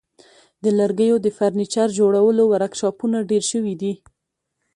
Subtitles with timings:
[0.63, 3.93] د لرګیو د فرنیچر جوړولو ورکشاپونه ډیر شوي دي.